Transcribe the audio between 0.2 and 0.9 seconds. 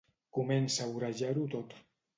Comença a